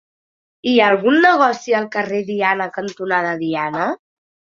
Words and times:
Hi 0.69 0.71
ha 0.77 0.85
algun 0.93 1.19
negoci 1.25 1.75
al 1.79 1.85
carrer 1.95 2.21
Diana 2.29 2.67
cantonada 2.79 3.35
Diana? 3.43 3.85